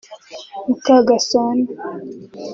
[0.67, 1.65] Mukagasana